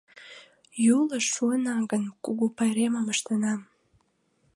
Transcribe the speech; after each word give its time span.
—Юлыш 0.97 1.25
шуына 1.35 1.75
гын, 1.91 2.03
кугу 2.23 2.45
пайремым 2.57 3.07
ыштена. 3.13 3.53